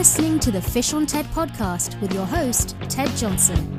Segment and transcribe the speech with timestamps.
[0.00, 3.76] listening to the Fish on TED podcast with your host, Ted Johnson.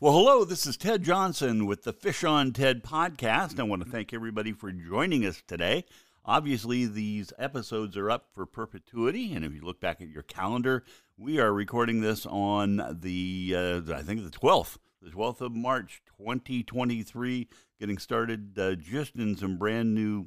[0.00, 3.60] Well, hello, this is Ted Johnson with the Fish on TED podcast.
[3.60, 5.84] I want to thank everybody for joining us today.
[6.24, 10.82] Obviously, these episodes are up for perpetuity, and if you look back at your calendar,
[11.16, 16.02] we are recording this on the, uh, I think, the 12th, the 12th of March,
[16.18, 17.48] 2023,
[17.78, 20.26] getting started uh, just in some brand new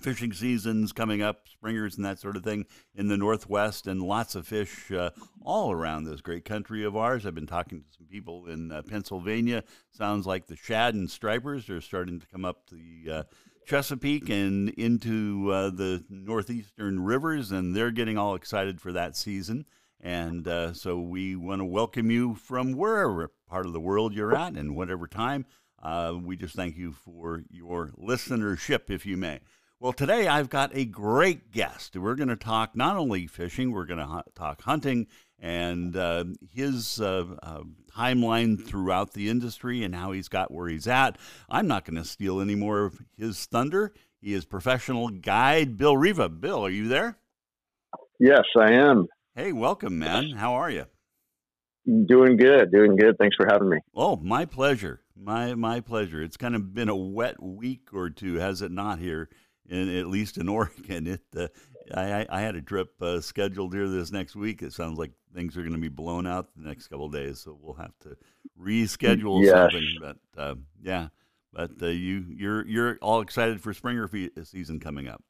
[0.00, 4.34] fishing seasons coming up, springers and that sort of thing in the Northwest, and lots
[4.34, 5.10] of fish uh,
[5.42, 7.26] all around this great country of ours.
[7.26, 9.64] I've been talking to some people in uh, Pennsylvania.
[9.90, 13.22] Sounds like the shad and stripers are starting to come up the uh,
[13.66, 19.66] Chesapeake and into uh, the northeastern rivers, and they're getting all excited for that season.
[20.00, 24.34] And uh, so we want to welcome you from wherever part of the world you're
[24.34, 25.44] at and whatever time.
[25.82, 29.40] Uh, we just thank you for your listenership, if you may.
[29.80, 31.96] Well, today I've got a great guest.
[31.96, 35.06] We're going to talk not only fishing, we're going to hu- talk hunting
[35.38, 37.60] and uh, his uh, uh,
[37.96, 41.16] timeline throughout the industry and how he's got where he's at.
[41.48, 43.92] I'm not going to steal any more of his thunder.
[44.20, 46.40] He is professional guide Bill Rivas.
[46.40, 47.16] Bill, are you there?
[48.18, 49.06] Yes, I am.
[49.36, 50.32] Hey, welcome, man.
[50.32, 50.86] How are you?
[51.86, 53.16] Doing good, doing good.
[53.16, 53.78] Thanks for having me.
[53.94, 55.02] Oh, my pleasure.
[55.20, 56.22] My my pleasure.
[56.22, 58.98] It's kind of been a wet week or two, has it not?
[59.00, 59.28] Here
[59.68, 61.06] in at least in Oregon.
[61.06, 61.48] It uh,
[61.94, 64.62] I, I had a trip uh, scheduled here this next week.
[64.62, 67.58] It sounds like things are going to be blown out the next couple days, so
[67.60, 68.16] we'll have to
[68.60, 69.54] reschedule yes.
[69.54, 69.96] something.
[70.00, 71.08] But uh, yeah,
[71.52, 74.08] but uh, you you're you're all excited for Springer
[74.44, 75.22] season coming up.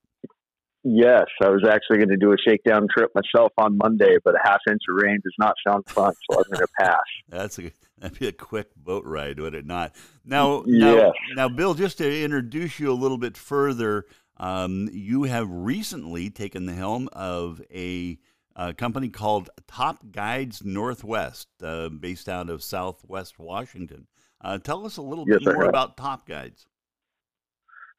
[0.85, 4.39] Yes, I was actually going to do a shakedown trip myself on Monday, but a
[4.45, 7.01] half inch of rain does not sound fun, so I'm going to pass.
[7.29, 9.95] That's a that'd be a quick boat ride, would it not?
[10.25, 11.13] Now, yes.
[11.35, 14.07] now, now, Bill, just to introduce you a little bit further,
[14.39, 18.19] um, you have recently taken the helm of a,
[18.57, 24.07] a company called Top Guides Northwest, uh, based out of Southwest Washington.
[24.41, 26.67] Uh, tell us a little yes, bit more about Top Guides.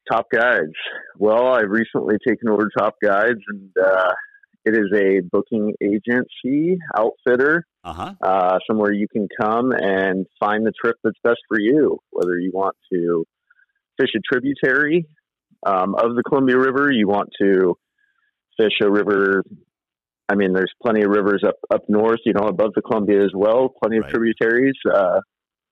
[0.09, 0.73] Top Guides.
[1.17, 4.13] Well, I've recently taken over Top Guides, and uh,
[4.65, 8.13] it is a booking agency outfitter, uh-huh.
[8.21, 11.99] uh, somewhere you can come and find the trip that's best for you.
[12.11, 13.25] Whether you want to
[13.99, 15.05] fish a tributary
[15.65, 17.75] um, of the Columbia River, you want to
[18.57, 19.43] fish a river.
[20.27, 23.31] I mean, there's plenty of rivers up up north, you know, above the Columbia as
[23.33, 23.69] well.
[23.81, 24.05] Plenty Right.
[24.07, 24.75] of tributaries.
[24.89, 25.19] Uh,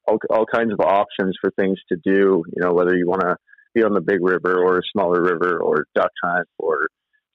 [0.07, 2.43] all, all kinds of options for things to do.
[2.47, 3.35] You know, whether you want to
[3.75, 6.87] be on the big river or a smaller river, or duck hunt, or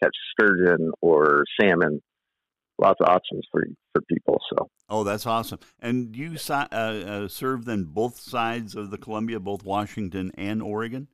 [0.03, 2.01] catch sturgeon or salmon.
[2.79, 4.41] Lots of options for for people.
[4.51, 5.61] So Oh, that's awesome!
[5.81, 11.07] And you uh, uh, serve then both sides of the Columbia, both Washington and Oregon.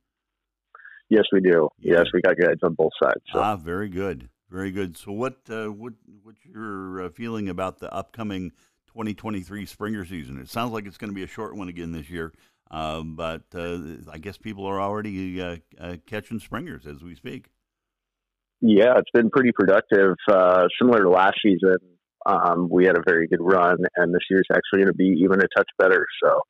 [1.09, 1.69] Yes, we do.
[1.79, 3.21] Yes, we got guides on both sides.
[3.33, 3.39] So.
[3.39, 4.97] Ah, very good, very good.
[4.97, 5.93] So, what uh, what
[6.23, 8.51] what's your uh, feeling about the upcoming
[8.87, 10.39] 2023 Springer season?
[10.39, 12.33] It sounds like it's going to be a short one again this year,
[12.71, 13.79] uh, but uh,
[14.11, 17.49] I guess people are already uh, uh, catching springers as we speak.
[18.61, 20.15] Yeah, it's been pretty productive.
[20.29, 21.77] Uh, similar to last season,
[22.25, 25.39] um, we had a very good run, and this year's actually going to be even
[25.39, 26.05] a touch better.
[26.23, 26.41] So,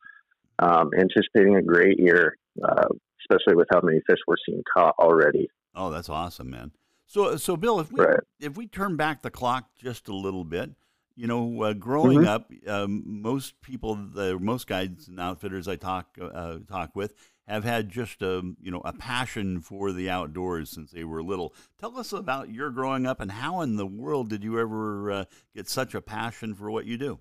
[0.60, 2.88] um, anticipating a great year, uh,
[3.30, 5.50] especially with how many fish we're seeing caught already.
[5.76, 6.72] Oh, that's awesome, man.
[7.06, 8.20] So, so Bill, if we Right.
[8.40, 10.72] if we turn back the clock just a little bit,
[11.16, 12.26] you know, uh, growing Mhm.
[12.26, 17.14] up, um, most people, the most guides and outfitters I talk uh, talk with,
[17.48, 21.54] have had just a you know a passion for the outdoors since they were little.
[21.80, 25.26] Tell us about your growing up and how in the world did you ever uh,
[25.56, 27.20] get such a passion for what you do?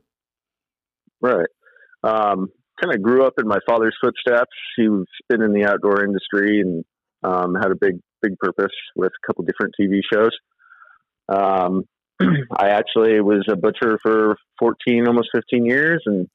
[1.21, 1.49] Right.
[2.05, 4.51] Um, kind of grew up in my father's footsteps.
[4.77, 4.89] He's
[5.29, 6.85] been in the outdoor industry and
[7.23, 10.31] um, had a big, big purpose with a couple different TV shows.
[11.29, 11.85] Um,
[12.57, 16.29] I actually was a butcher for 14, almost 15 years and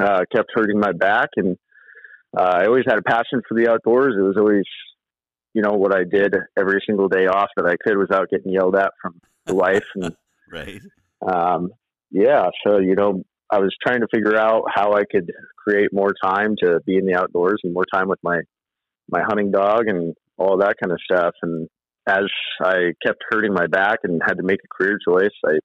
[0.00, 1.30] uh, kept hurting my back.
[1.36, 1.56] And
[2.36, 4.14] uh, I always had a passion for the outdoors.
[4.18, 4.64] It was always,
[5.52, 8.76] you know, what I did every single day off that I could without getting yelled
[8.76, 9.86] at from the wife.
[9.94, 10.14] And
[10.52, 10.80] Right.
[11.26, 11.70] um,
[12.10, 16.12] yeah, so you know, I was trying to figure out how I could create more
[16.24, 18.40] time to be in the outdoors and more time with my
[19.10, 21.34] my hunting dog and all that kind of stuff.
[21.42, 21.68] And
[22.08, 22.24] as
[22.62, 25.58] I kept hurting my back and had to make a career choice, I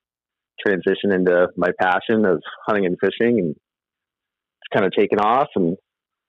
[0.66, 5.48] transitioned into my passion of hunting and fishing, and it's kind of taken off.
[5.56, 5.78] And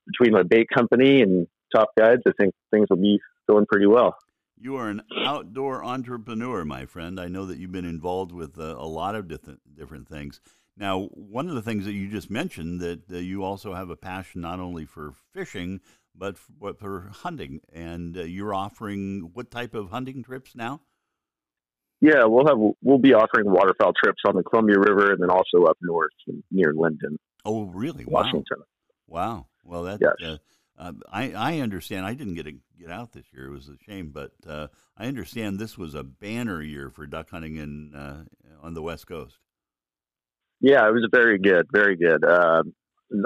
[0.07, 3.19] between my bait company and Top Guides, I think things will be
[3.49, 4.17] going pretty well.
[4.63, 7.19] You are an outdoor entrepreneur, my friend.
[7.19, 10.41] I know that you've been involved with uh, a lot of different different things.
[10.81, 13.97] Now, one of the things that you just mentioned that uh, you also have a
[13.97, 15.81] passion not only for fishing
[16.15, 20.81] but for, but for hunting, and uh, you're offering what type of hunting trips now?
[22.01, 25.65] Yeah, we'll have we'll be offering waterfowl trips on the Columbia River and then also
[25.65, 26.11] up north
[26.51, 27.17] near Lynden.
[27.45, 28.07] Oh, really?
[28.07, 28.59] Washington.
[29.07, 29.21] Wow.
[29.21, 29.47] wow.
[29.65, 30.15] Well, that yes.
[30.23, 30.37] Uh,
[30.79, 32.07] uh, I I understand.
[32.07, 33.49] I didn't get to get out this year.
[33.49, 37.31] It was a shame, but uh, I understand this was a banner year for duck
[37.31, 38.25] hunting in uh,
[38.63, 39.37] on the West Coast.
[40.61, 42.25] Yeah, it was very good, very good.
[42.25, 42.63] Uh,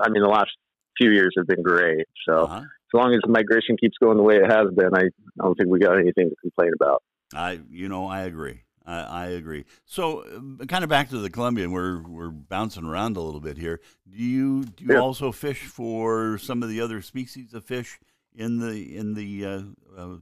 [0.02, 0.50] I mean, the last
[0.96, 2.06] few years have been great.
[2.28, 2.60] So uh-huh.
[2.60, 5.69] as long as migration keeps going the way it has been, I, I don't think
[5.69, 7.02] we got anything to complain about.
[7.34, 8.62] I, you know, I agree.
[8.86, 9.64] I, I agree.
[9.86, 13.56] So, uh, kind of back to the Columbia, we're we're bouncing around a little bit
[13.56, 13.81] here.
[14.10, 15.00] Do you do you yeah.
[15.00, 17.98] also fish for some of the other species of fish
[18.36, 19.62] in the in the uh,
[19.98, 20.16] uh,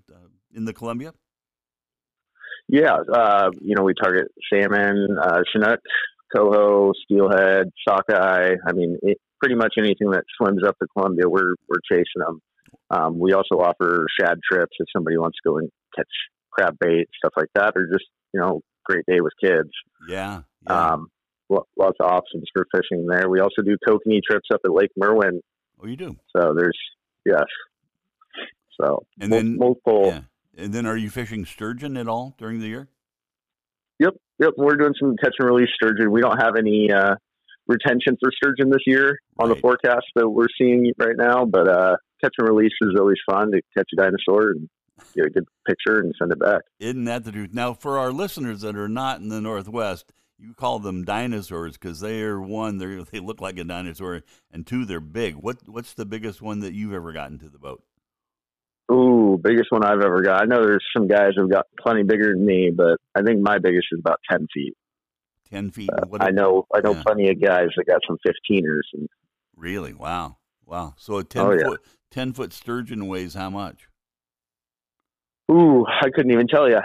[0.55, 1.13] in the Columbia?
[2.69, 5.81] Yeah, uh, you know, we target salmon, uh, chinook,
[6.35, 8.55] coho, steelhead, sockeye.
[8.67, 12.41] I mean, it, pretty much anything that swims up the Columbia, we're we're chasing them.
[12.91, 16.07] Um, we also offer shad trips if somebody wants to go and catch
[16.51, 19.71] crab bait, stuff like that, or just you know, great day with kids.
[20.09, 20.43] Yeah.
[20.67, 20.93] yeah.
[20.93, 21.09] Um,
[21.51, 23.29] lots of options for fishing there.
[23.29, 25.41] We also do kokanee trips up at Lake Merwin.
[25.83, 26.17] Oh, you do.
[26.35, 26.79] So there's
[27.27, 27.45] yes.
[28.81, 30.07] So and then multiple.
[30.07, 30.21] Yeah.
[30.57, 32.89] And then, are you fishing sturgeon at all during the year?
[34.03, 34.53] Yep, yep.
[34.57, 36.11] We're doing some catch and release sturgeon.
[36.11, 37.15] We don't have any uh,
[37.69, 39.55] retention for sturgeon this year on right.
[39.55, 43.53] the forecast that we're seeing right now, but uh, catch and release is always fun
[43.53, 44.69] to catch a dinosaur and
[45.15, 46.63] get a good picture and send it back.
[46.81, 47.51] Isn't that the truth?
[47.53, 52.01] Now, for our listeners that are not in the Northwest, you call them dinosaurs because
[52.01, 55.37] they are one, they they look like a dinosaur, and two, they're big.
[55.37, 57.85] What what's the biggest one that you've ever gotten to the boat?
[58.91, 60.43] Ooh, biggest one I've ever got.
[60.43, 63.59] I know there's some guys who've got plenty bigger than me, but I think my
[63.59, 64.75] biggest is about ten feet.
[65.49, 65.91] Ten feet.
[65.93, 66.67] Uh, I know.
[66.75, 67.03] I know yeah.
[67.03, 68.89] plenty of guys that got some fifteeners.
[68.95, 69.09] And
[69.57, 70.95] really, wow, wow.
[70.97, 71.93] So a ten oh, foot yeah.
[72.11, 73.89] ten foot sturgeon weighs how much?
[75.51, 76.81] Ooh, I couldn't even tell you.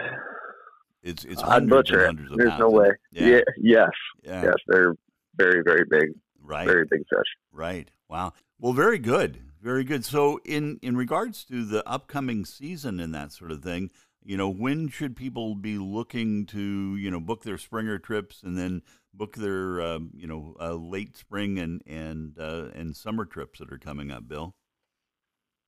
[1.03, 2.17] It's it's I'd butcher it.
[2.35, 2.59] There's pounds.
[2.59, 2.89] no way.
[3.11, 3.27] Yeah.
[3.27, 3.41] yeah.
[3.57, 3.89] Yes.
[4.23, 4.43] Yeah.
[4.43, 4.55] Yes.
[4.67, 4.93] They're
[5.35, 6.09] very very big.
[6.41, 6.67] Right.
[6.67, 7.27] Very big fish.
[7.51, 7.89] Right.
[8.09, 8.33] Wow.
[8.59, 9.39] Well, very good.
[9.67, 10.05] Very good.
[10.05, 13.91] So, in in regards to the upcoming season and that sort of thing,
[14.23, 18.57] you know, when should people be looking to you know book their springer trips and
[18.57, 18.81] then
[19.13, 23.69] book their uh, you know uh, late spring and and uh, and summer trips that
[23.69, 24.55] are coming up, Bill?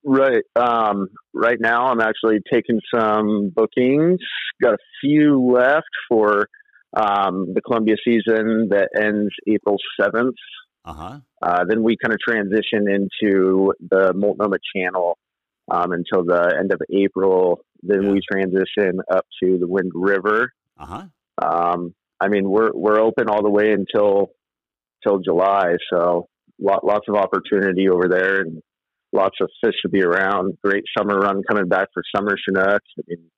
[0.05, 0.45] Right.
[0.55, 4.19] Um, right now, I'm actually taking some bookings.
[4.61, 6.47] Got a few left for
[6.95, 10.31] um, the Columbia season that ends April 7th.
[10.85, 11.19] Uh-huh.
[11.41, 15.17] Uh, then we kind of transition into the Multnomah Channel
[15.71, 17.61] um, until the end of April.
[17.81, 18.11] Then yeah.
[18.11, 20.51] we transition up to the Wind River.
[20.77, 21.05] Uh-huh.
[21.41, 24.31] Um, I mean, we're we're open all the way until
[25.05, 26.27] till July, so
[26.59, 28.61] lot, lots of opportunity over there, and
[29.13, 30.57] lots of fish to be around.
[30.63, 32.89] Great summer run coming back for summer Chinooks.
[32.97, 33.29] I mean,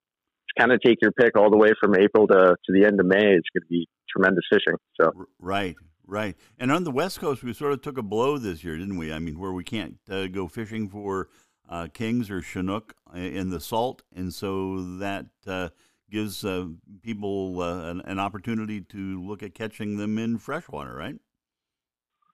[0.58, 3.06] kind of take your pick all the way from April to, to the end of
[3.06, 3.18] May.
[3.18, 4.76] It's going to be tremendous fishing.
[5.00, 5.76] So right,
[6.12, 6.36] right.
[6.58, 9.12] And on the West Coast, we sort of took a blow this year, didn't we?
[9.12, 11.28] I mean, where we can't uh, go fishing for
[11.68, 15.70] uh, kings or Chinook in the salt, and so that uh,
[16.10, 16.66] gives uh,
[17.02, 21.16] people uh, an, an opportunity to look at catching them in freshwater, right?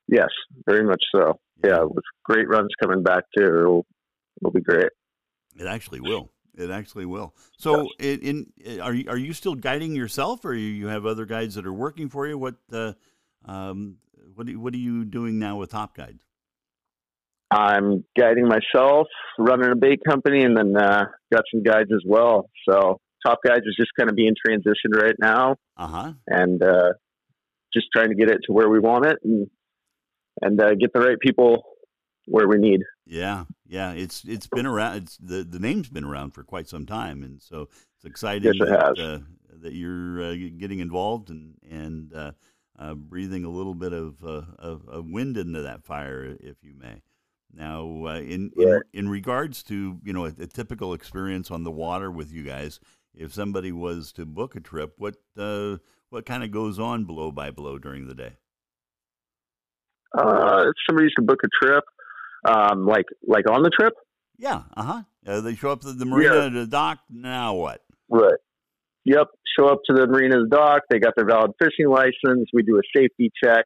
[0.08, 0.28] Yes,
[0.66, 1.38] very much so.
[1.64, 3.86] Yeah, with great runs coming back too, it'll,
[4.40, 4.88] it'll be great.
[5.56, 6.30] It actually will.
[6.56, 7.34] It actually will.
[7.56, 8.18] So, yes.
[8.22, 11.64] in, in, are you are you still guiding yourself, or you have other guides that
[11.64, 12.36] are working for you?
[12.36, 12.94] What uh,
[13.44, 13.96] um,
[14.34, 16.24] what are, what are you doing now with Top Guides?
[17.50, 19.06] I'm guiding myself,
[19.38, 22.50] running a bait company, and then uh, got some guides as well.
[22.68, 26.12] So, Top Guides is just kind of being transitioned right now, uh-huh.
[26.26, 26.92] and uh,
[27.72, 29.48] just trying to get it to where we want it, and
[30.42, 31.62] and uh, get the right people
[32.26, 32.82] where we need.
[33.06, 34.96] Yeah, yeah, it's it's been around.
[34.96, 38.54] It's the the name's been around for quite some time, and so it's exciting yes,
[38.60, 39.18] it that, uh,
[39.62, 42.12] that you're uh, getting involved and and
[42.78, 46.56] uh, uh breathing a little bit of, uh, of, of wind into that fire, if
[46.62, 47.02] you may.
[47.52, 51.70] Now, uh, in, in, in regards to you know a, a, typical experience on the
[51.70, 52.78] water with you guys,
[53.14, 55.16] if somebody was to book a trip, what
[56.10, 58.36] what kind of goes on blow by blow during the day?
[60.16, 61.84] Uh, if somebody's to book a trip,
[62.44, 63.94] um, like like on the trip.
[64.38, 64.62] Yeah.
[64.76, 65.02] Uh-huh.
[65.26, 66.48] Uh, they show up to the marina, yeah.
[66.48, 67.00] the dock.
[67.10, 67.82] Now what?
[68.08, 68.38] Right.
[69.10, 69.26] Yep.
[69.58, 70.82] Show up to the marina's dock.
[70.90, 72.48] They got their valid fishing license.
[72.52, 73.64] We do a safety check.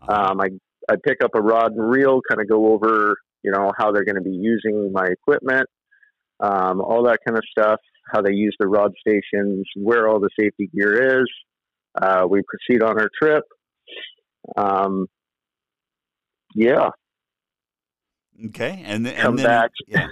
[0.00, 0.30] Uh-huh.
[0.32, 0.48] Um, I
[0.90, 4.04] I pick up a rod and reel, kind of go over you know how they're
[4.04, 5.66] going to be using my equipment,
[6.40, 7.80] um, all that kind of stuff.
[8.12, 11.26] how they use the rod stations, where all the safety gear is.
[12.00, 13.42] Uh, we proceed on our trip.
[14.56, 15.06] Um,
[16.54, 16.90] yeah.
[18.48, 19.70] Okay, and, th- Come and then back.
[19.88, 20.06] yeah.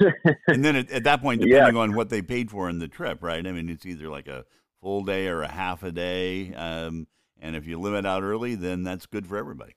[0.48, 1.58] and then at, at that point, Yeah.
[1.58, 3.46] depending on what they paid for in the trip, right?
[3.46, 4.44] I mean, it's either like a
[4.84, 7.06] full day or a half a day, um,
[7.40, 9.74] and if you limit out early, then that's good for everybody.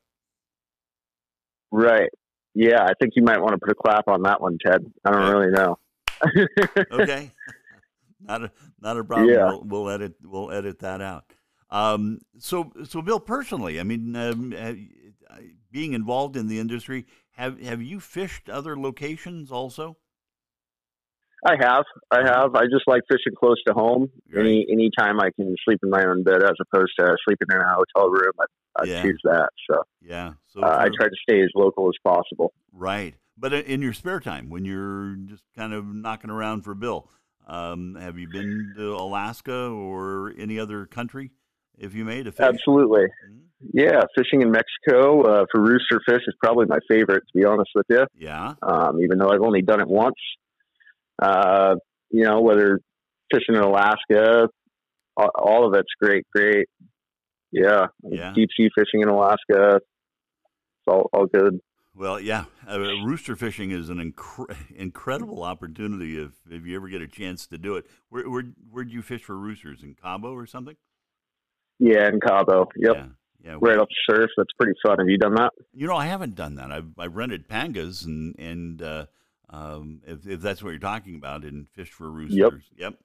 [1.71, 2.09] Right.
[2.53, 4.85] Yeah, I think you might want to put a clap on that one, Ted.
[5.05, 5.31] I don't Okay.
[5.39, 5.79] really know.
[6.91, 7.31] Okay,
[8.21, 9.29] not a not a problem.
[9.29, 9.45] Yeah.
[9.45, 11.23] We'll, we'll edit we'll edit that out.
[11.69, 14.73] Um, so so Bill, personally, I mean, um, uh,
[15.71, 19.97] being involved in the industry, have have you fished other locations also?
[21.46, 21.84] I have.
[22.12, 22.56] I have.
[22.56, 24.10] I just like fishing close to home.
[24.32, 24.41] Right.
[24.46, 27.58] Any any time I can sleep in my own bed as opposed to sleeping in
[27.58, 29.01] a hotel room, I, I Yeah.
[29.03, 29.50] choose that.
[29.70, 30.34] So Yeah.
[30.48, 32.53] So uh, I try to stay as local as possible.
[32.72, 33.15] Right.
[33.38, 37.08] But in your spare time, when you're just kind of knocking around for a Bill,
[37.48, 41.32] um, have you been to Alaska or any other country?
[41.77, 43.03] If you made a fish, Absolutely.
[43.29, 43.41] Mhm.
[43.74, 47.70] Yeah, fishing in Mexico uh, for rooster fish is probably my favorite, to be honest
[47.75, 48.06] with you.
[48.15, 48.53] Yeah.
[48.63, 50.15] Um, even though I've only done it once.
[51.21, 51.75] Uh,
[52.09, 52.79] you know, whether
[53.33, 54.50] fishing in Alaska,
[55.15, 56.67] all, all of it's great, great.
[57.51, 58.33] Yeah, Yeah.
[58.36, 59.86] deep sea fishing in Alaska, it's
[60.88, 61.59] all, all good.
[61.95, 62.45] Well, yeah.
[62.69, 67.47] Uh, rooster fishing is an incre- incredible opportunity if, if you ever get a chance
[67.47, 67.88] to do it.
[68.09, 70.75] Where where where'd you fish for roosters in Cabo or something?
[71.79, 72.67] Yeah, in Cabo.
[72.75, 73.05] Yep, Yeah.
[73.43, 73.57] Yeah.
[73.62, 74.29] right off the surf.
[74.38, 75.00] That's pretty fun.
[75.00, 75.53] Have you done that?
[75.74, 76.71] You know, I haven't done that.
[76.71, 79.05] I've I've rented pangas and and uh,
[79.50, 82.63] um, if if that's what you're talking about, and Fish for roosters.
[82.77, 82.96] Yep.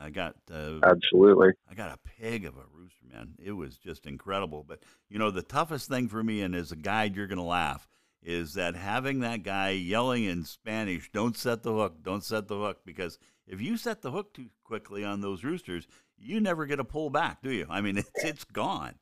[0.00, 1.50] I got uh, Absolutely.
[1.70, 3.34] I got a pig of a rooster, man.
[3.42, 4.64] It was just incredible.
[4.66, 7.86] But you know, the toughest thing for me, and as a guide, you're gonna laugh,
[8.22, 12.56] is that having that guy yelling in Spanish, "Don't set the hook, don't set the
[12.56, 16.80] hook," because if you set the hook too quickly on those roosters, you never get
[16.80, 17.66] a pull back, do you?
[17.68, 18.94] I mean, it's it's gone.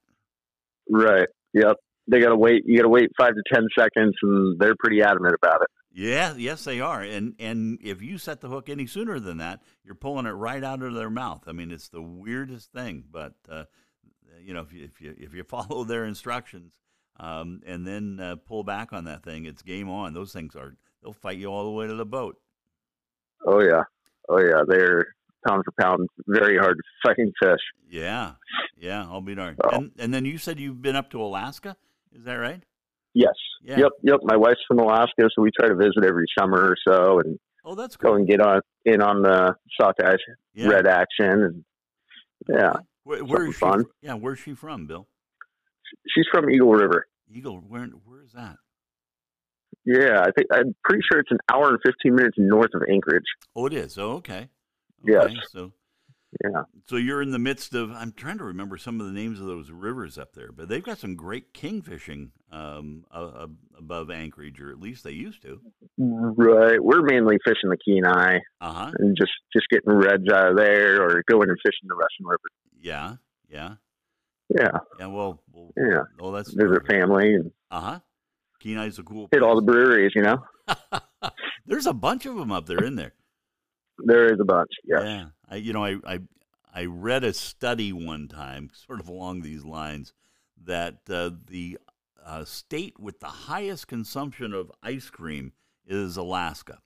[0.91, 1.29] Right.
[1.53, 1.77] Yep.
[2.11, 2.65] They got to wait.
[2.67, 5.69] You got to wait five to ten seconds, and they're pretty adamant about it.
[5.91, 7.03] Yeah, yes, they are.
[7.03, 10.63] And and if you set the hook any sooner than that, you're pulling it right
[10.63, 11.45] out of their mouth.
[11.47, 13.05] I mean, it's the weirdest thing.
[13.11, 13.65] But uh,
[14.41, 16.75] you know, if you if you if you follow their instructions
[17.19, 20.15] um, and then uh, pull back on that thing, it's game on.
[20.15, 22.37] Those things are they'll fight you all the way to the boat.
[23.47, 23.85] Oh yeah.
[24.29, 24.63] Oh yeah.
[24.67, 25.15] They're
[25.47, 27.61] pound for pound, very hard fighting fish.
[27.89, 28.33] Yeah,
[28.77, 29.59] yeah, I'll be darned.
[29.65, 29.71] Oh.
[29.71, 31.77] And and then you said you've been up to Alaska.
[32.13, 32.63] Is that right?
[33.15, 33.35] Yes.
[33.63, 33.79] Yeah.
[33.79, 33.93] Yep.
[34.03, 34.21] Yep.
[34.25, 37.75] My wife's from Alaska, so we try to visit every summer or so, and Oh,
[37.75, 38.17] that's go cool.
[38.17, 40.17] and get on in on the sockeye
[40.55, 40.69] Yeah.
[40.69, 41.43] red action.
[41.43, 41.65] And
[42.49, 42.79] yeah, Okay.
[43.05, 43.59] Where, where is she?
[43.61, 43.85] fun.
[44.03, 45.07] Yeah, where's she from, Bill?
[46.15, 47.07] she's from Eagle River.
[47.31, 47.57] Eagle.
[47.59, 48.57] Where where is that?
[49.85, 53.25] Yeah, I think I'm pretty sure it's an hour and fifteen minutes north of Anchorage.
[53.57, 53.97] Oh, it is.
[53.99, 54.49] Oh, okay.
[55.05, 55.25] Yes.
[55.25, 55.73] Okay, So
[56.45, 56.63] Yeah.
[56.87, 57.91] So you're in the midst of.
[57.91, 60.83] I'm trying to remember some of the names of those rivers up there, but they've
[60.83, 63.47] got some great kingfishing um, uh,
[63.79, 65.61] above Anchorage, or at least they used to.
[65.97, 66.83] Right.
[66.83, 68.91] We're mainly fishing the Kenai Uh huh.
[68.99, 72.49] and just just getting reds out of there, or going and fishing the Russian River.
[72.79, 73.15] Yeah.
[73.49, 73.75] Yeah.
[74.55, 74.79] Yeah.
[74.99, 75.07] Yeah.
[75.07, 75.43] Well.
[75.53, 76.03] well Yeah.
[76.21, 77.99] oh, that's Visit family and Uh huh.
[78.61, 79.29] Kenai's a cool.
[79.33, 80.13] hit all the breweries.
[80.15, 80.45] You know,
[81.67, 83.15] There's a bunch of them up there, in there.
[83.99, 84.71] there is a bunch.
[84.85, 85.01] Yeah.
[85.03, 85.25] Yeah.
[85.51, 86.21] I, you know, I, I,
[86.75, 90.13] I read a study one time, sort of along these lines,
[90.65, 91.79] that uh, the
[92.25, 95.53] uh, state with the highest consumption of ice cream
[95.87, 96.79] is Alaska.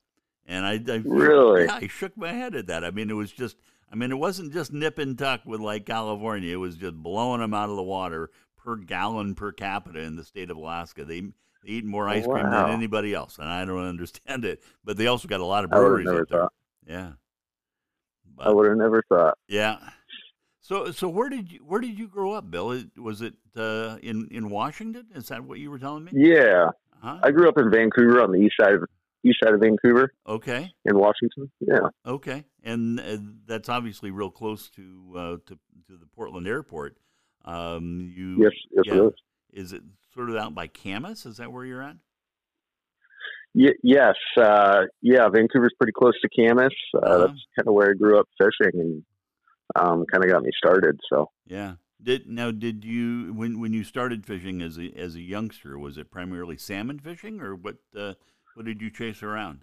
[0.46, 1.64] And I, I Really?
[1.64, 2.84] yeah, I shook my head at that.
[2.84, 3.56] I mean, it was just,
[3.90, 6.52] I mean, it wasn't just nip and tuck with like California.
[6.52, 10.24] It was just blowing them out of the water per gallon per capita in the
[10.24, 11.04] state of Alaska.
[11.04, 11.32] They, they
[11.64, 14.62] eat more ice cream than anybody else, and I don't understand it.
[14.84, 16.40] But they also got a lot of I would have breweries there.
[16.40, 16.52] thought.
[16.86, 17.12] Yeah.
[18.38, 19.38] I would have never thought.
[19.48, 19.78] Yeah.
[20.60, 22.82] So so where did you where did you grow up, Bill?
[22.96, 25.06] Was it uh, in in Washington?
[25.14, 26.12] Is that what you were telling me?
[26.14, 26.66] Yeah.
[27.02, 27.18] Huh?
[27.22, 28.84] I grew up in Vancouver on the east side of
[29.24, 30.72] east side of Vancouver Okay.
[30.84, 31.50] in Washington.
[31.60, 31.88] Yeah.
[32.06, 32.44] Okay.
[32.62, 35.58] And uh, that's obviously real close to uh, to
[35.88, 36.96] to the Portland airport.
[37.44, 38.52] Um, you Yes.
[38.70, 38.84] Yes.
[38.86, 38.94] yeah.
[38.94, 39.12] It is.
[39.52, 39.82] Is it
[40.14, 41.26] sort of out by Camas?
[41.26, 41.96] Is that where you're at?
[43.54, 44.14] Y- yes.
[44.36, 45.28] Uh, yeah.
[45.28, 46.72] Vancouver's pretty close to Camas.
[46.94, 47.18] Uh, Uh-huh.
[47.26, 49.02] That's kind of where I grew up fishing and
[49.76, 50.98] um, kind of got me started.
[51.10, 51.74] So Yeah.
[52.02, 55.96] Did now did you when when you started fishing as a as a youngster was
[55.98, 58.14] it primarily salmon fishing or what uh,
[58.54, 59.60] what did you chase around?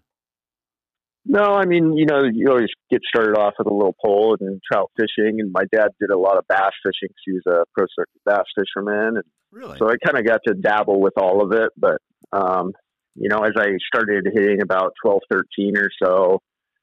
[1.25, 4.61] no, I mean, you know, you always get started off with a little pole and
[4.71, 5.39] trout fishing.
[5.41, 7.09] And my dad did a lot of bass fishing.
[7.09, 9.77] 'cause He was a pro circuit bass fisherman, and Really?
[9.77, 11.71] so I kind of got to dabble with all of it.
[11.77, 11.97] But
[12.31, 12.71] um,
[13.19, 16.39] you know, as I started hitting about 12, 13 or so,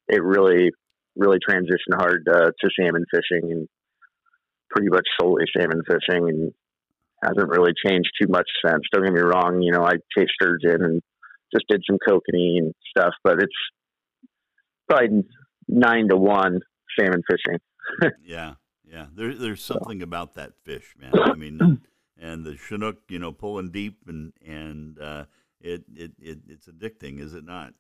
[0.08, 0.70] it really
[1.16, 3.68] really transitioned hard uh, to salmon fishing and
[4.70, 6.52] pretty much solely salmon fishing and
[7.24, 8.82] hasn't really changed too much since.
[8.92, 11.02] Don't get me wrong, you know, I chased sturgeon and
[11.54, 13.52] just did some kokanee and stuff, but it's
[14.88, 15.24] probably
[15.68, 16.60] nine to one
[16.98, 18.12] salmon fishing.
[18.24, 19.06] yeah, yeah.
[19.14, 21.12] There, there's something about that fish, man.
[21.14, 21.80] I mean,
[22.20, 25.24] and the chinook, you know, pulling deep and and uh,
[25.60, 27.72] it, it it it's addicting, is it not?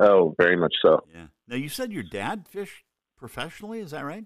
[0.00, 1.00] Oh, very much so.
[1.12, 1.26] Yeah.
[1.46, 2.84] Now you said your dad fished
[3.18, 3.80] professionally.
[3.80, 4.24] Is that right?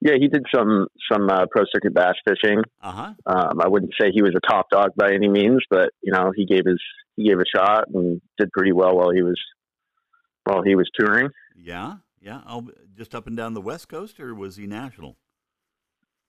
[0.00, 2.62] Yeah, he did some some uh, pro circuit bass fishing.
[2.82, 3.12] Uh huh.
[3.26, 6.32] Um, I wouldn't say he was a top dog by any means, but you know
[6.34, 6.80] he gave his
[7.16, 9.40] he gave a shot and did pretty well while he was
[10.44, 11.28] while he was touring.
[11.56, 12.40] Yeah, yeah.
[12.46, 15.16] Oh, just up and down the West Coast, or was he national?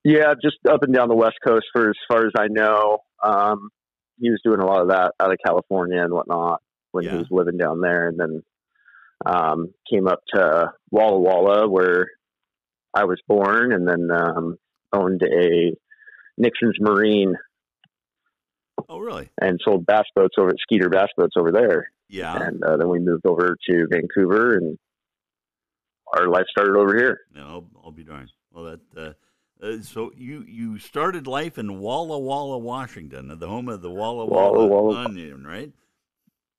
[0.03, 2.99] Yeah, just up and down the West Coast for as far as I know.
[3.23, 3.69] Um,
[4.23, 6.61] he was doing a lot of that out of California and whatnot
[6.91, 7.11] when Yeah.
[7.11, 8.43] he was living down there, and then
[9.25, 12.07] um, came up to Walla Walla where
[12.93, 14.57] I was born, and then um,
[14.93, 15.75] owned a
[16.37, 17.35] Nixon's Marine
[18.89, 19.29] Oh, really?
[19.41, 21.89] and sold bass boats over at Skeeter Bass Boats over there.
[22.09, 22.35] Yeah.
[22.41, 24.77] And uh, then we moved over to Vancouver, and
[26.15, 27.21] our life started over here.
[27.33, 28.31] No, I'll, I'll be darned.
[28.51, 28.79] Well, that.
[28.97, 29.13] Uh,
[29.63, 34.25] uh, so you you started life in Walla Walla, Washington, the home of the Walla
[34.25, 35.05] Walla, Walla Walla.
[35.05, 35.71] Onion, right?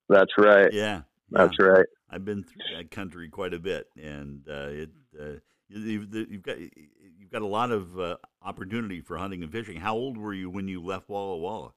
[0.09, 0.71] That's right.
[0.73, 1.01] Yeah.
[1.31, 1.65] That's yeah.
[1.65, 1.85] right.
[2.09, 5.23] I've been through that country quite a bit, and uh, it uh,
[5.69, 9.77] you- you've, you've got you've got a lot of uh, opportunity for hunting and fishing.
[9.79, 11.73] How old were you when you left Walla Walla?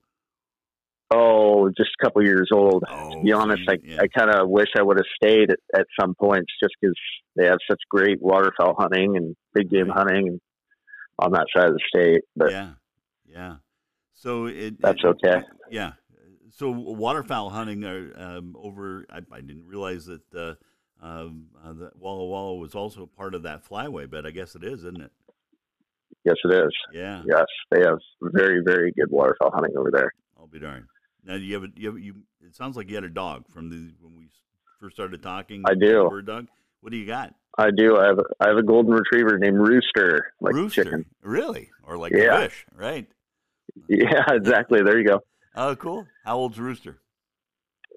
[1.11, 2.85] Oh, just a couple years old.
[2.87, 4.01] Oh, to be honest, so I, yeah.
[4.03, 6.95] I kind of wish I would have stayed at, at some points just because
[7.35, 10.41] they have such great waterfowl hunting and big game hunting and
[11.19, 12.23] on that side of the state.
[12.37, 12.71] But yeah,
[13.27, 13.57] yeah.
[14.15, 15.43] So it That's it- okay.
[15.71, 15.93] Yeah.
[16.51, 19.07] So waterfowl hunting are um, over.
[19.11, 20.55] I, I didn't realize that uh,
[21.01, 24.65] um, uh, that Walla Walla was also part of that flyway, but I guess it
[24.65, 25.13] is, isn't it?
[26.25, 26.73] yes, it is.
[26.93, 27.23] Yeah.
[27.27, 30.11] Yes, they have very, very good waterfowl hunting over there.
[30.39, 30.87] I'll be darned.
[31.25, 32.15] Now, you have a, you have you?
[32.45, 34.29] It sounds like you had a dog from the when we
[34.81, 35.63] first started talking.
[35.67, 36.09] I do.
[36.11, 36.49] Bird dog.
[36.81, 37.35] What do you got?
[37.59, 37.97] I do.
[37.97, 40.85] I have I have a golden retriever named Rooster, like Rooster.
[40.85, 41.05] chicken.
[41.23, 41.71] Really?
[41.83, 42.39] Or like Yeah.
[42.39, 42.67] a fish?
[42.75, 43.07] Right.
[43.89, 44.81] Yeah, exactly.
[44.83, 45.21] There you go.
[45.55, 46.07] Oh, cool.
[46.25, 46.99] How old's Rooster?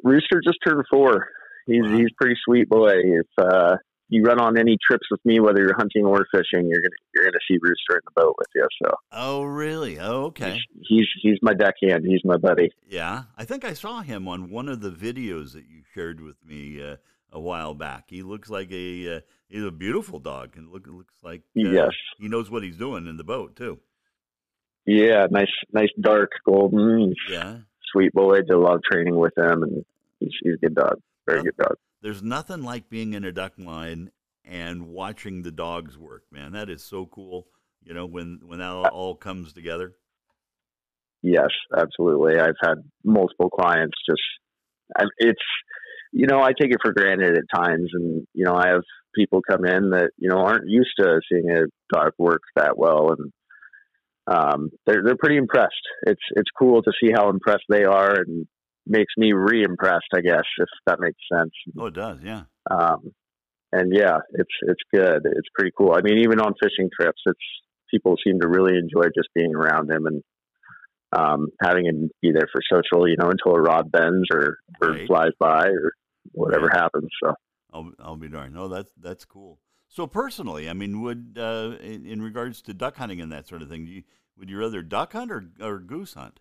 [0.03, 1.27] Rooster just turned four.
[1.67, 1.97] He's Wow.
[1.97, 2.91] he's a pretty sweet boy.
[2.95, 3.77] If uh,
[4.09, 7.25] you run on any trips with me, whether you're hunting or fishing, you're gonna you're
[7.25, 8.67] gonna see Rooster in the boat with you.
[8.83, 9.99] So Oh, really?
[9.99, 10.53] Oh, okay.
[10.53, 12.03] he's, he's he's my deckhand.
[12.05, 12.71] He's my buddy.
[12.89, 16.43] Yeah, I think I saw him on one of the videos that you shared with
[16.45, 16.95] me uh,
[17.31, 18.05] a while back.
[18.09, 21.91] He looks like a uh, he's a beautiful dog, and look looks like uh, Yes.
[22.19, 23.79] he knows what he's doing in the boat too.
[24.85, 27.13] Yeah, nice nice dark golden.
[27.29, 27.57] Yeah,
[27.91, 28.37] sweet boy.
[28.37, 29.85] Did a lot of training with him, and
[30.19, 30.99] he's he's a good dog.
[31.27, 31.75] Very Well, good dog.
[32.01, 34.11] there's nothing like being in a duck line
[34.43, 36.51] and watching the dogs work, man.
[36.53, 37.47] That is so cool.
[37.83, 39.93] You know when when that all, all comes together.
[41.23, 42.39] Yes, absolutely.
[42.39, 44.21] I've had multiple clients just,
[44.97, 45.39] I- it's,
[46.11, 47.89] you know, I take it for granted at times.
[47.93, 48.83] And, you know, I have
[49.15, 53.15] people come in that, you know, aren't used to seeing a dog work that well.
[53.17, 53.31] And,
[54.27, 55.73] um, they're, they're pretty impressed.
[56.03, 58.47] It's, it's cool to see how impressed they are and
[58.85, 61.51] makes me re-impressed, I guess, if that makes sense.
[61.77, 62.19] Oh, it does.
[62.23, 62.43] Yeah.
[62.69, 63.13] Um,
[63.71, 65.21] and yeah, it's, it's good.
[65.25, 65.93] It's pretty cool.
[65.93, 67.39] I mean, even on fishing trips, it's,
[67.89, 70.23] people seem to really enjoy just being around him and,
[71.13, 74.99] um, having him be there for social, you know, until a rod bends or bird
[74.99, 75.07] Right.
[75.07, 75.93] flies by or
[76.33, 77.09] whatever happens.
[77.23, 77.33] So
[77.73, 78.53] I'll I'll be darned.
[78.53, 79.59] No, that's that's cool.
[79.87, 83.61] So personally, I mean, would uh, in, in regards to duck hunting and that sort
[83.61, 84.03] of thing, do you,
[84.37, 86.39] would you rather duck hunt or or goose hunt?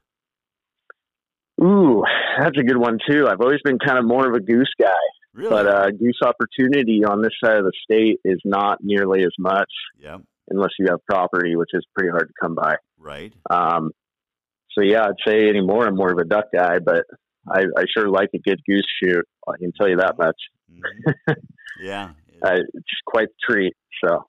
[1.63, 2.03] Ooh,
[2.39, 3.27] that's a good one too.
[3.29, 4.89] I've always been kind of more of a goose guy,
[5.35, 5.51] Really?
[5.51, 9.71] but uh, goose opportunity on this side of the state is not nearly as much
[9.99, 10.19] yeah.
[10.49, 12.77] unless you have property, which is pretty hard to come by.
[12.99, 13.35] Right.
[13.51, 13.91] Um,
[14.73, 17.05] so yeah, I'd say anymore I'm more of a duck guy, but
[17.51, 19.25] I, I sure like a good goose shoot.
[19.49, 20.37] I can tell you that much.
[20.71, 21.37] Mhm.
[21.81, 22.11] yeah.
[22.43, 23.75] Uh, it's quite the treat.
[24.03, 24.25] So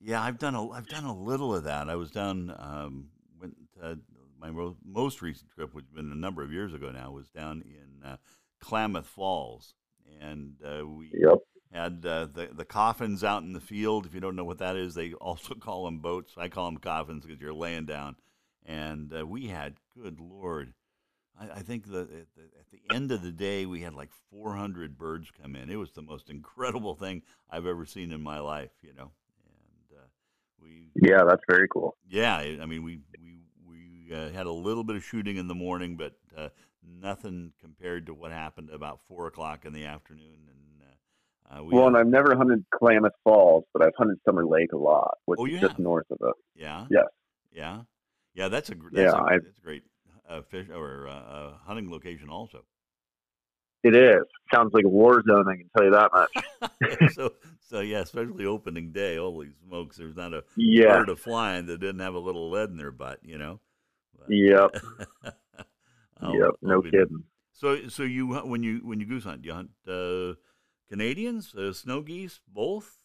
[0.00, 1.88] Yeah, I've done a I've done a little of that.
[1.88, 3.94] I was down um, went uh,
[4.40, 4.50] my
[4.84, 8.04] most recent trip, which has been a number of years ago now, was down in
[8.04, 8.16] uh,
[8.60, 9.74] Klamath Falls,
[10.20, 11.38] and uh, we yep,
[11.72, 14.06] had uh, the the coffins out in the field.
[14.06, 16.34] If you don't know what that is, they also call them boats.
[16.36, 18.16] I call them coffins because you're laying down.
[18.64, 20.74] And uh, we had, good lord,
[21.42, 24.10] I, I think the, at the at the end of the day we had like
[24.30, 25.70] 400 birds come in.
[25.70, 28.70] It was the most incredible thing I've ever seen in my life.
[28.82, 29.10] You know,
[29.44, 30.04] and uh,
[30.60, 31.96] we yeah, that's very cool.
[32.08, 35.54] yeah, I mean, we we we uh, had a little bit of shooting in the
[35.54, 36.48] morning, but uh,
[36.82, 40.48] nothing compared to what happened about four o'clock in the afternoon.
[40.48, 44.72] And uh, Uh, well, and I've never hunted Klamath Falls, but I've hunted Summer Lake
[44.72, 46.34] a lot, which Oh, is you just north of it.
[46.54, 47.04] yeah, Yes.
[47.52, 47.82] yeah,
[48.34, 48.48] yeah.
[48.48, 49.84] That's a that's Yeah, a, that's a great
[50.32, 52.64] uh, fish or uh, hunting location also.
[53.84, 54.22] It is.
[54.54, 55.46] Sounds like a war zone.
[55.48, 57.12] I can tell you that much.
[57.14, 57.32] so
[57.68, 59.16] so yeah, especially opening day.
[59.16, 59.96] Holy smokes!
[59.96, 60.98] There's not a Yeah.
[60.98, 63.18] bird of flying that didn't have a little lead in their butt.
[63.22, 63.60] You know.
[64.18, 64.76] But- Yep.
[66.22, 66.50] Yep.
[66.62, 67.24] No kidding.
[67.52, 70.34] So, so you when you when you goose hunt, you hunt uh,
[70.88, 73.01] Canadians, uh, snow geese, both.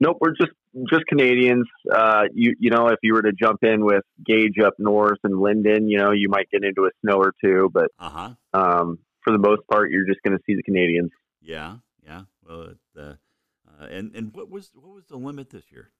[0.00, 0.16] Nope.
[0.20, 0.52] We're just
[0.88, 1.66] just Canadians.
[1.92, 5.34] Uh, you you know, if you were to jump in with Gage up north and
[5.34, 8.30] Lynden, you know, you might get into a snow or two, but Uh huh.
[8.54, 11.10] um, for the most part, you're just going to see the Canadians.
[11.42, 12.22] Yeah, yeah.
[12.48, 15.90] Well, it, uh, uh, and and what was what was the limit this year?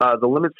[0.00, 0.54] Uh, the limits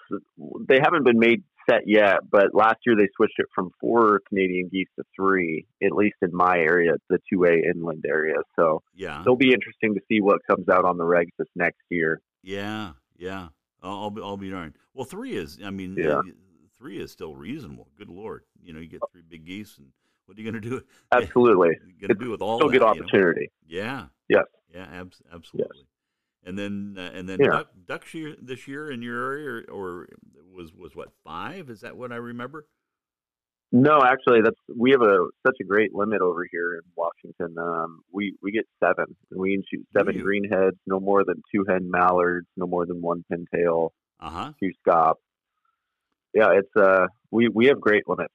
[0.69, 4.69] they haven't been made set yet, but last year they switched it from four Canadian
[4.69, 8.37] geese to three, at least in my area, the two A inland area.
[8.57, 11.83] So Yeah, it'll be interesting to see what comes out on the regs this next
[11.91, 12.21] year.
[12.43, 13.49] yeah, yeah.
[13.83, 14.75] I'll, I'll be I'll be darned.
[14.95, 15.59] Well, three is.
[15.65, 16.21] I mean, Yeah.
[16.77, 17.89] three is still reasonable.
[17.97, 19.89] Good lord, you know, you get three big geese, and
[20.27, 20.83] what are you going to do?
[21.13, 22.79] Absolutely, going to do with all still that?
[22.79, 23.03] good you know?
[23.05, 23.51] opportunity.
[23.67, 24.07] Yeah.
[24.29, 24.45] Yes.
[24.75, 24.87] Yeah.
[24.93, 25.87] Abs- absolutely.
[26.49, 27.51] And then uh, and then Yeah.
[27.51, 30.09] duck duck year this year in your area, or, or
[30.55, 31.69] was was what five?
[31.69, 32.67] Is that what I remember?
[33.71, 37.55] No, actually, that's we have a such a great limit over here in Washington.
[37.59, 41.67] Um, we we get seven, and we can shoot seven greenheads, no more than two
[41.69, 44.53] hen mallards, no more than one pintail, Uh huh.
[44.59, 45.17] two scaup.
[46.35, 48.33] Yeah, it's uh, we we have great limits,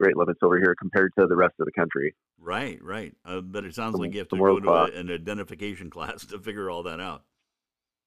[0.00, 2.12] great limits over here compared to the rest of the country.
[2.40, 3.14] Right, right.
[3.24, 6.26] Uh, but it sounds The- like you have to go to a, an identification class
[6.26, 7.22] to figure all that out.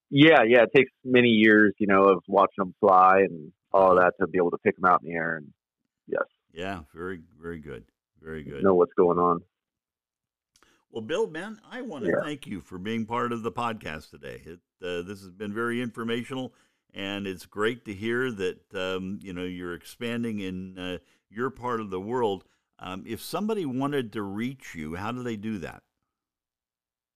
[0.10, 3.98] Yeah, yeah, it takes many years, you know, of watching them fly and all of
[4.04, 5.52] that to be able to pick them out in the air and
[6.08, 7.84] yes, Yeah, very, very good,
[8.22, 8.64] very good.
[8.64, 9.42] know what's going on.
[10.92, 12.24] Well, Bill, man, I want to Yeah.
[12.24, 14.42] thank you for being part of the podcast today.
[14.46, 16.54] It, uh, this has been very informational,
[16.94, 20.98] and it's great to hear that um, you know you're expanding in uh,
[21.30, 22.46] your part of the world.
[22.80, 25.84] Um, if somebody wanted to reach you, how do they do that?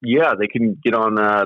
[0.02, 1.45] Yeah, they can get on uh,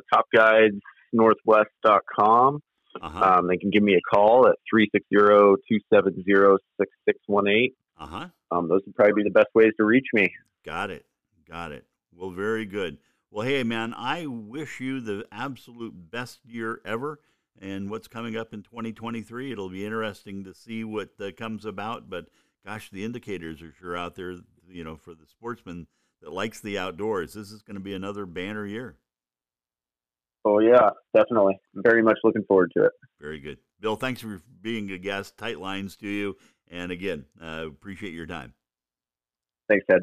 [1.14, 2.62] topguidesnorthwest.com.
[3.02, 3.24] Uh-huh.
[3.24, 7.74] Um, they can give me a call at 360-270-6618.
[8.00, 8.28] Uh-huh.
[8.52, 10.32] Um, those would probably be the best ways to reach me.
[10.64, 11.06] Got it.
[11.50, 11.88] Got it.
[12.16, 13.00] Well, very good.
[13.32, 17.20] Well, hey, man, I wish you the absolute best year ever.
[17.60, 22.10] And what's coming up in 2023, it'll be interesting to see what uh, comes about.
[22.10, 22.28] But
[22.66, 24.36] gosh, the indicators are sure out there,
[24.70, 25.88] you know, for the sportsman
[26.22, 27.34] that likes the outdoors.
[27.34, 28.98] This is going to be another banner year.
[30.46, 31.60] Oh, yeah, definitely.
[31.74, 32.92] Very much looking forward to it.
[33.20, 33.60] Very good.
[33.80, 35.38] Bill, thanks for being a guest.
[35.38, 36.38] Tight lines to you.
[36.70, 38.54] And again, uh, appreciate your time.
[39.70, 40.02] Thanks, Ted.